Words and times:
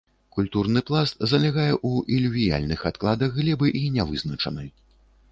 Культурны 0.35 0.81
пласт 0.85 1.17
залягае 1.33 1.67
ў 1.73 1.91
ілювіяльных 2.15 2.79
адкладах 2.91 3.35
глебы 3.41 3.67
і 3.81 3.83
нявызначаны. 3.99 4.65